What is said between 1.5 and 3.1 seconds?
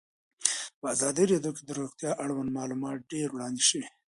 کې د روغتیا اړوند معلومات